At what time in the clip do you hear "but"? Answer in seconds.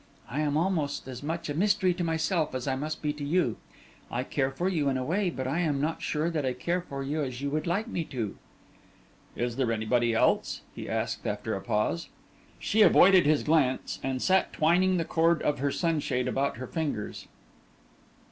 5.29-5.45